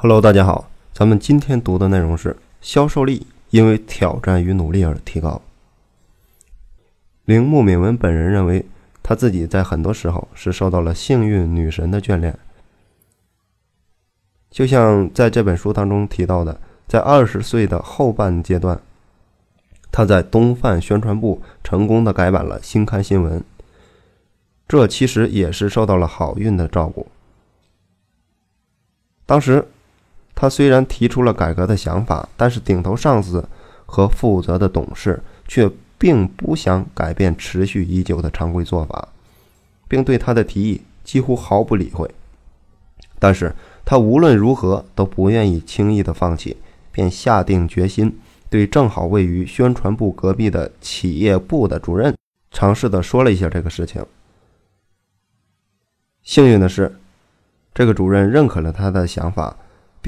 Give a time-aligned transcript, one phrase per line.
[0.00, 5.42] Hello，大家好，咱们今天读的内容是销售力因为挑战与努力而提高。
[7.24, 8.64] 铃木敏文本人认为，
[9.02, 12.38] 他自己在很多时候是受到了幸运女神的眷恋，
[14.52, 18.80] 就像在这本书当中提到的，在二十岁的后半阶段，
[19.90, 23.40] 他在东贩宣传部成功的改版了《新刊新闻》，
[24.68, 27.08] 这其实也是受到了好运的照顾。
[29.26, 29.66] 当时。
[30.40, 33.44] 他虽然提出了改革的想法，但是顶头上司
[33.84, 39.08] 和负责的董事却并不想改变持续已久的常规做法，
[39.88, 42.08] 并对他的提议几乎毫不理会。
[43.18, 43.52] 但是
[43.84, 46.56] 他无论如何都不愿意轻易的放弃，
[46.92, 48.16] 便下定决心
[48.48, 52.16] 对正好位于宣传部隔壁的企业部的主任
[52.52, 54.06] 尝试的说了一下这个事情。
[56.22, 56.94] 幸运的是，
[57.74, 59.56] 这个主任认可了他的想法。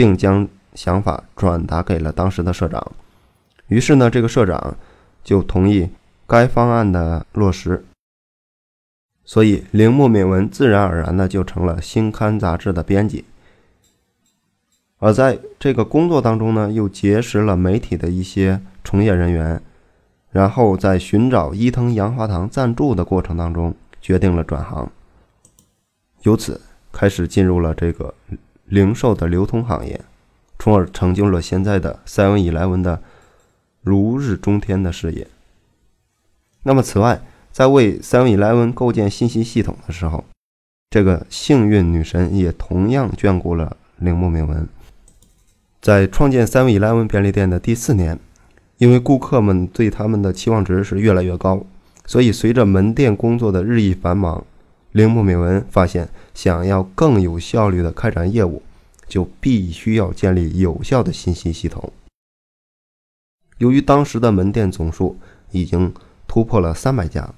[0.00, 2.92] 并将想法转达给了当时的社长，
[3.66, 4.74] 于是呢，这个社长
[5.22, 5.90] 就同意
[6.26, 7.84] 该方案的落实。
[9.26, 13.26] 所以，铃木敏文自然而然的就成了新刊杂志的编辑。
[15.00, 19.60] 而在这个工作当中呢，又结识了媒体的一些从业人员，
[20.30, 24.90] 然后在寻找伊藤洋华堂赞助的过程当中，决定了转行，
[26.22, 26.58] 由此
[26.90, 28.14] 开始进入了这个。
[28.70, 30.00] 零售的流通行业，
[30.60, 33.02] 从而成就了现在的 Seven Eleven 的
[33.82, 35.26] 如日中天的事业。
[36.62, 40.24] 那么，此外，在为 Seven Eleven 构建信息系统的时候，
[40.88, 44.68] 这个幸运女神也同样眷顾了铃木敏文。
[45.80, 48.18] 在创建 Seven Eleven 便利店的第四年，
[48.78, 51.66] 因为顾客们对他们的期望值是越来越高，
[52.06, 54.44] 所以随着门店工作的日益繁忙。
[54.92, 58.60] 铃木敏文发现，想要更有效率的开展业务，
[59.06, 61.92] 就必须要建立有效的信息系统。
[63.58, 65.16] 由于当时的门店总数
[65.52, 65.94] 已经
[66.26, 67.32] 突破了三百家，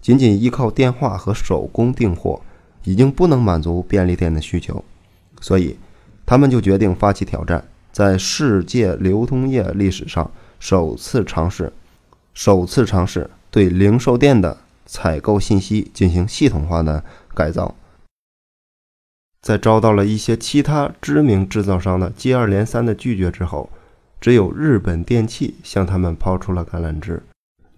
[0.00, 2.40] 仅仅依靠电话和手工订货
[2.84, 4.84] 已经不能满足便利店的需求，
[5.40, 5.78] 所以
[6.26, 11.72] 他们就决定发起挑战，在世界流通业历史上首次尝试，
[12.34, 14.58] 首次尝试对零售店的。
[14.92, 17.76] 采购信息进行系统化的改造，
[19.40, 23.70] 在遭到了一些其他知名制造商的接二连三的拒绝之后，
[24.20, 27.22] 只有日本电器向他们抛出了橄榄枝。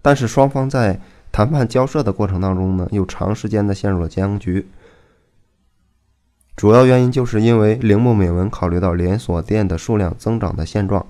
[0.01, 0.99] 但是双方在
[1.31, 4.67] 谈判交涉的过程当中呢，又长时间的陷入了僵局。
[6.55, 11.05] 主要原因就是因为铃木美文考虑到连锁店的数量增长的现状，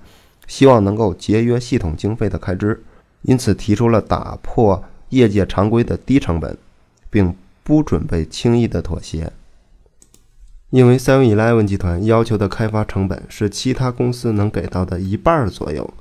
[0.48, 2.84] 希望能够节约系统经费的开支，
[3.22, 4.84] 因此提出了打破。
[5.14, 6.58] 业界常规的低成本，
[7.10, 9.32] 并不准备轻易的妥协，
[10.70, 15.94] 因为 Seven Eleven 集团要求的开发成本是其他公司能给到的一半左右，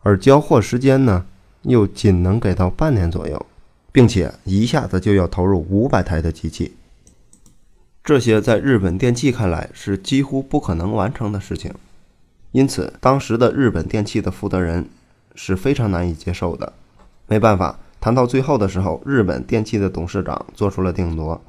[0.00, 1.26] 而交货时间呢，
[1.62, 3.46] 又仅能给到半年左右，
[3.92, 6.74] 并且一下子就要投入五百台的机器，
[8.02, 11.72] 这些在日本电器看来是几乎不可能完成的事情，
[12.52, 14.88] 因此当时的日本电器的负责人
[15.34, 16.72] 是非常难以接受的。
[17.30, 21.40] 没办法，谈到最后的时候，日本电器的董事长做出了定夺。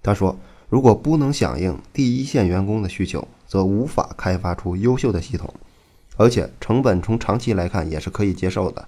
[0.00, 0.38] 他说
[0.70, 5.52] ：“如果不能响应第一线员工的需求，则无法开发出优秀的系统，
[6.16, 8.86] 而且成本从长期来看也是可以接受的。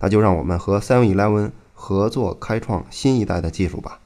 [0.00, 4.00] 那就让我们和 Seven Eleven 合作，开创新一代的技术吧。”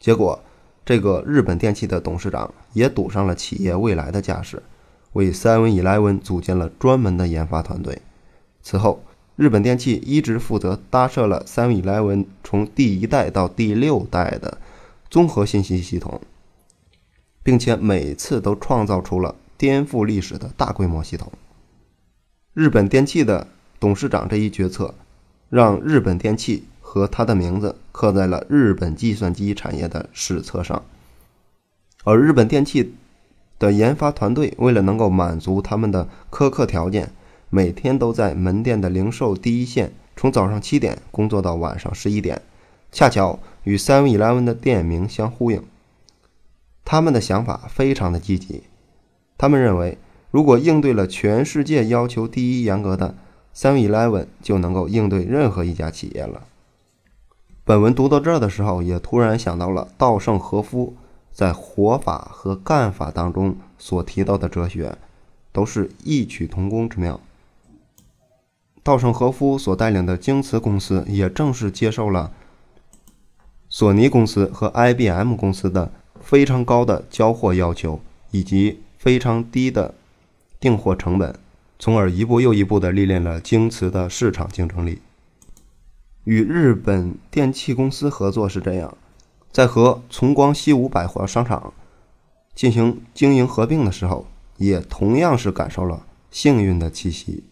[0.00, 0.40] 结果，
[0.86, 4.62] 这个日本电器的董事长也赌上了企业未来的架势，
[5.12, 8.00] 为 Seven Eleven 组建了专门的研发团队。
[8.62, 9.04] 此后，
[9.36, 14.56] 日本电器一直负责搭设了 Seven Eleven 从第一代到第六代的
[15.10, 16.22] 综合信息系统，
[17.42, 21.30] 并且每次都创造出了颠覆历史的大规模系统。
[22.54, 23.46] 日本电器的
[23.78, 24.94] 董事长这一决策，
[25.50, 30.82] 让日本电器和他的名字刻在了日本计算机产业的史册上。
[32.04, 32.94] 而日本电器
[33.58, 37.12] 的研发团队为了能够满足他们的苛刻条件。
[37.48, 42.42] 每天都在门店的零售第一线，从早上七点工作到晚上十一点，
[42.90, 45.62] 恰巧与 Seven Eleven 的店名相呼应。
[46.84, 48.62] 他们的想法非常的积极，
[49.38, 49.98] 他们认为，
[50.30, 53.14] 如果应对了全世界要求第一严格的
[53.54, 56.42] Seven Eleven，就能够应对任何一家企业了。
[57.64, 60.94] 本文读到这儿的时候，也突然想到了稻盛和夫
[61.32, 64.96] 在活法和干法当中所提到的哲学，
[65.52, 67.20] 都是异曲同工之妙。
[68.86, 72.30] 稻盛和夫所带领的京瓷公司，也正是接受了
[73.68, 75.90] 索尼公司和 IBM 公司的
[76.20, 77.98] 非常高的交货要求，
[78.30, 79.92] 以及非常低的
[80.60, 81.36] 订货成本，
[81.80, 85.02] 从而一步又一步地历练了京瓷的市场竞争力。
[86.22, 88.96] 与日本电器公司合作是这样，
[89.50, 91.74] 在和从光西武百货商场
[92.54, 94.28] 进行经营合并的时候，
[94.58, 97.42] 也同样是感受了幸运的气息。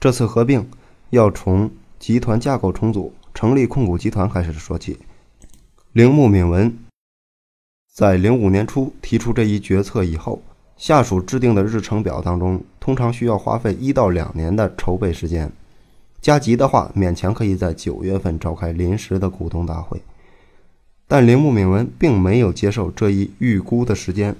[0.00, 0.68] 这次合并
[1.10, 4.96] 要从集团架构重组、成立控股集团开始说起。
[5.92, 6.76] 铃木敏文
[7.92, 10.40] 在零五年初提出这一决策以后，
[10.76, 15.50] 下属制定的日程表当中，通常需要花费一到两年的筹备时间。
[16.20, 20.00] 加急的话，勉强可以在九月份召开临时的股东大会，
[21.08, 24.36] 但铃木敏文并没有接受这一预估的时间，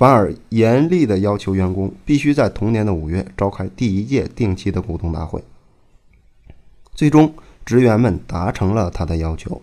[0.00, 5.44] 反而严厉地要求员工必须在同年的五月召开第一届定期的股东大会。
[6.94, 7.34] 最终，
[7.66, 9.60] 职员们达成了他的要求，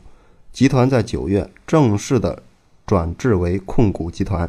[0.54, 2.44] 集团在九月正式的
[2.86, 4.48] 转制为控股集团，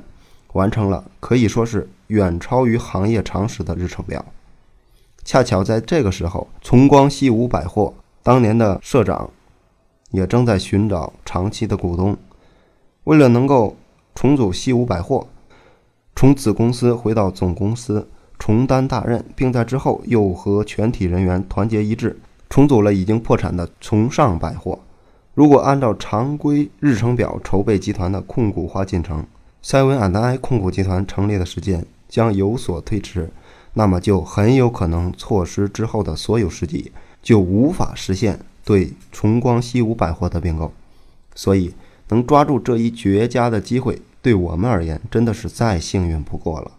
[0.52, 4.23] 完成了可以说是远超于行业常识的日程表。
[5.25, 9.31] 恰巧在这个时候，从光西武百货当年的社长
[10.11, 12.14] 也正在寻找长期的股东。
[13.05, 13.75] 为了能够
[14.14, 15.26] 重组西武百货，
[16.19, 18.09] 从子公司回到总公司，
[18.41, 22.19] 重担大任，并在之后又和全体人员团结一致，
[22.50, 24.81] 重组了已经破产的从上百货。
[25.35, 29.25] 如果按照常规日程表筹备集团的控股化进程，
[29.62, 33.31] 塞文安德埃控股集团成立的时间将有所推迟。
[33.75, 36.91] 那么就很有可能错失之后的所有时机，
[37.23, 40.73] 就无法实现对崇光西武百货的并购。
[41.37, 41.73] 所以，
[42.09, 46.72] 能抓住这一绝佳的机会，对我们而言真的是再幸运不过了。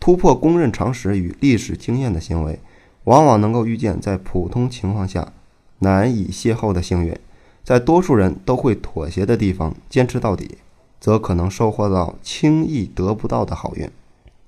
[0.00, 2.58] 突破公认常识与历史经验的行为，
[3.04, 5.32] 往往能够预见在普通情况下
[5.78, 7.16] 难以邂逅的幸运，
[7.62, 10.58] 在多数人都会妥协的地方坚持到底，
[10.98, 13.88] 则可能收获到轻易得不到的好运。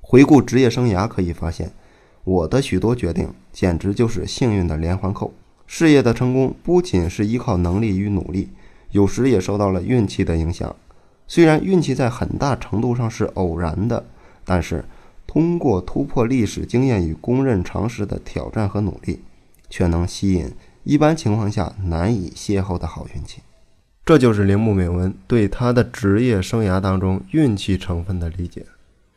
[0.01, 1.71] 回顾职业生涯，可以发现，
[2.25, 5.33] 我的许多决定简直就是幸运的连环扣。
[5.69, 8.49] 事业的成功不仅是依靠能力与努力，
[8.91, 10.75] 有时也受到了运气的影响。
[11.29, 14.05] 虽然运气在很大程度上是偶然的，
[14.45, 14.85] 但是
[15.27, 19.23] 通过突破历史经验与公认常识的挑战和努力，
[19.69, 20.53] 却能吸引
[20.85, 23.43] 一般情况下难以邂逅的好运气。
[24.05, 28.65] 这就是铃木美文对他的职业生涯当中运气成分的理解。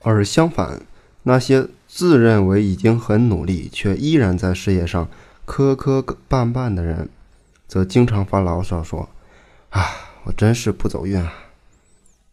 [0.02, 0.82] 而相反，
[1.24, 5.08] 那些自认为已经很努力，却依然在事业上
[5.46, 7.08] 磕磕绊绊的人，
[7.68, 9.08] 则经常发牢骚说
[9.70, 9.86] ：“啊，
[10.24, 11.32] 我真是不走运啊！”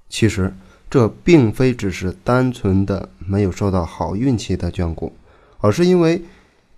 [0.08, 0.54] 其实，
[0.88, 5.12] 这并非只是单纯的没有受到好运气的眷顾，
[5.58, 6.22] 而是因为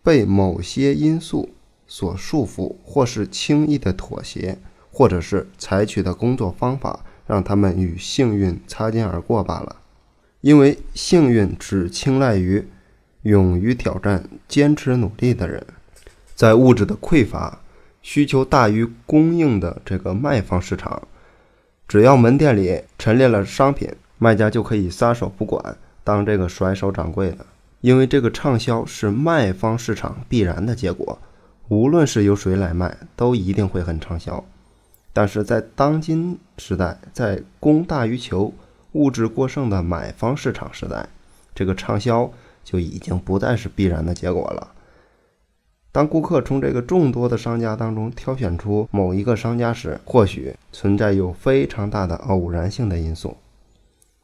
[0.03, 1.51] 被某些因素
[1.87, 4.59] 所束缚，或是轻易的妥协，
[4.91, 9.77] 或者是采取的工作方法，让他们与幸运擦肩而过罢了。
[10.41, 12.67] 因为幸运只青睐于
[13.23, 15.67] 勇于挑战、坚持努力的人，
[16.35, 17.61] 在物质的匮乏、
[18.01, 21.08] 需求大于供应的这个卖方市场，
[21.89, 27.39] 只要门店里陈列了商品，卖家就可以撒手不管，当这个甩手掌柜的。
[27.81, 31.19] 因为这个畅销是卖方市场必然的结果，
[31.69, 34.45] 无论是由谁来卖，都一定会很畅销。
[35.13, 38.53] 但是在当今时代，在供大于求。
[38.93, 41.07] 物质过剩的买方市场时代，
[41.55, 42.29] 这个畅销
[42.65, 44.67] 就已经不再是必然的结果了。
[45.99, 53.37] 当顾客从这个众多的商家当中挑选出某一个商家时，或许存在有非常大的偶然性的因素。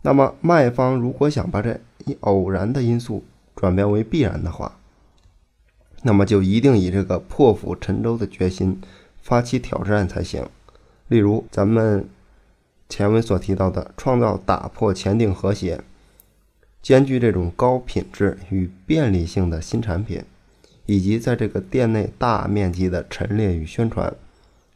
[0.02, 3.24] 那么，卖方如果想把这一偶然的因素
[3.56, 4.76] 转变为必然的话，
[6.04, 8.80] 那么就一定以这个破釜沉舟的决心
[9.20, 10.46] 发起挑战才行。
[11.08, 12.08] 例如，咱们。
[12.88, 15.80] 前文所提到的创造打破前定和谐，
[16.80, 20.22] 兼具这种高品质与便利性的新产品，
[20.86, 24.12] 以及在这个店内大面积的陈列与宣传，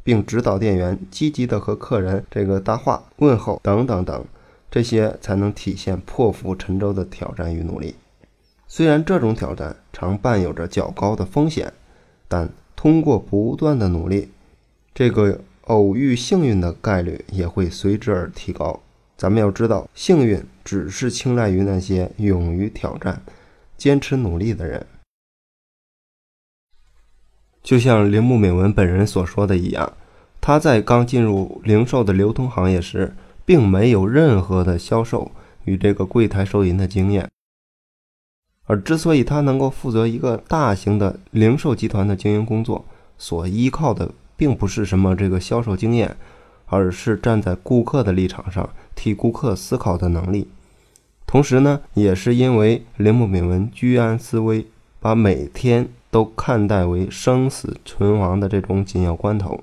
[0.03, 4.25] 并指导店员积极的和客人这个搭话问候等等等，
[4.71, 7.95] 这些才能体现破釜沉舟的挑战与努力。
[8.67, 11.73] 虽然这种挑战常伴有着较高的风险，
[12.27, 14.31] 但通过不断的努力，
[14.95, 15.41] 这个。
[15.69, 18.81] 偶遇幸运的概率也会随之而提高。
[19.19, 23.21] 咱们要知道，幸运只是青睐于那些勇于挑战、
[23.77, 24.87] 坚持努力的人。
[27.69, 29.93] 就像铃木敏文本人所说的一样，
[30.41, 35.31] 他在刚进入零售的流通行业时，并没有任何的销售
[35.67, 37.29] 与这个柜台收银的经验。
[38.65, 42.83] 而之所以他能够负责一个大型的零售集团的经营工作，
[43.19, 44.11] 所依靠的。
[44.35, 46.17] 并不是什么这个销售经验，
[46.67, 50.49] 而是站在顾客的立场上替顾客思考的能力。
[51.27, 54.65] 同时呢，也是因为铃木敏文居安思危，
[55.01, 59.63] 把每天都看待为生死存亡的这种紧要关头，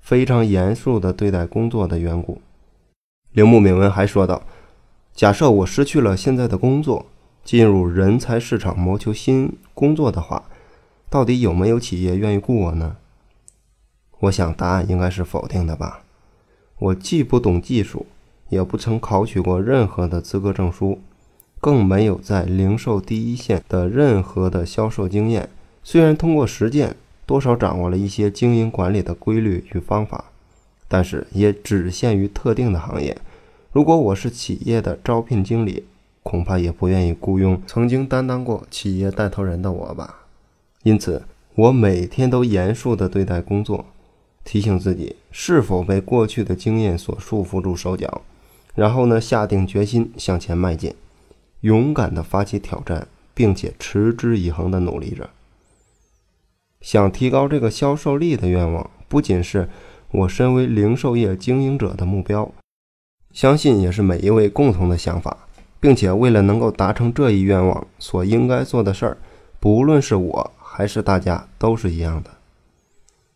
[0.00, 2.40] 非常严肃地对待工作的缘故。
[3.32, 4.42] 铃木敏文还说道
[5.14, 7.06] ：“假设我失去了现在的工作，
[7.44, 10.44] 进入人才市场谋求新工作的话，
[11.10, 12.96] 到底有没有企业愿意雇我呢？”
[14.20, 16.02] 我想答案应该是否定的吧。
[16.78, 18.06] 我既不懂技术，
[18.48, 21.00] 也不曾考取过任何的资格证书，
[21.66, 25.48] 更没有在零售第一线的任何的销售经验。
[25.82, 26.94] 虽然通过实践，
[27.26, 30.26] 多少掌握了一些经营管理的规律与方法，
[30.86, 33.18] 但是也只限于特定的行业。
[33.72, 35.84] 如果我是企业的招聘经理，
[36.22, 40.20] 恐怕也不愿意雇佣曾经担当过企业带头人的我吧。
[40.84, 41.24] 因此，
[41.56, 43.86] 我每天都严肃地对待工作。
[44.44, 48.22] 提醒自己是否被过去的经验所束缚住手脚，
[48.76, 50.94] 然后呢，下定决心向前迈进，
[51.60, 55.30] 勇敢地发起挑战，并且持之以恒地努力着。
[56.80, 59.68] 想提高这个销售力的愿望，不仅是
[60.10, 62.52] 我身为零售业经营者的目标，
[63.32, 65.36] 相信也是每一位共同的想法，
[65.80, 69.16] 并且为了能够达成这一愿望，所应该做的事儿，
[69.58, 72.30] 不论是我还是大家，都是一样的。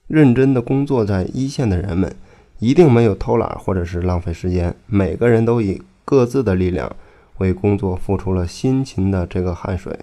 [0.07, 2.15] 认真的工作在一线的人们，
[2.59, 4.75] 一定没有偷懒或者是浪费时间。
[4.87, 6.95] 每个人都以各自的力量
[7.41, 9.99] 为工作付出了辛勤的这个汗水。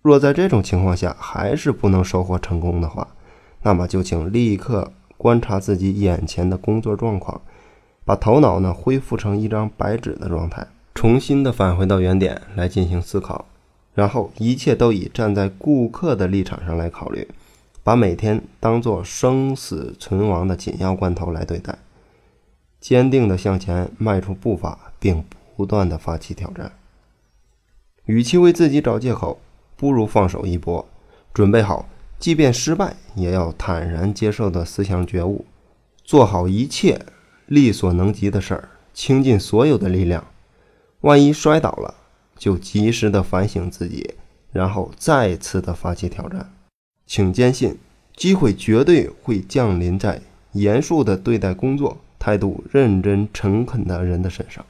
[0.00, 3.08] 若在这种情况下还是不能收获成功的话，
[3.62, 7.40] 那么就请立刻观察自己眼前的工作状况，
[8.04, 13.44] 把头脑呢恢复成一张白纸的状态，重新的返回到原点来进行思考，
[13.94, 17.28] 然后一切都以站在顾客的立场上来考虑。
[17.82, 21.76] 把每天当做生死存亡的紧要关头来对待，
[22.80, 25.24] 坚定的向前迈出步伐，并
[25.58, 26.70] 不断的发起挑战。
[28.04, 29.40] 与其为自己找借口，
[29.76, 30.88] 不如放手一搏，
[31.34, 35.44] 准备好即便失败也要坦然接受的思想觉悟，
[36.04, 37.04] 做好一切
[37.46, 40.24] 力所能及的事儿，倾尽所有的力量。
[41.00, 41.92] 万一摔倒了，
[42.36, 44.14] 就及时的反省自己，
[44.52, 46.52] 然后再次的发起挑战。
[47.04, 47.76] 请坚信，
[48.14, 50.22] 机会绝对会降临在
[50.52, 54.64] 严肃的对待工作、态度认真诚恳的人的身上。